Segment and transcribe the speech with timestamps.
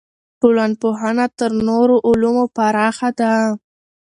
[0.39, 3.31] ټولنپوهنه تر نورو علومو پراخه ده.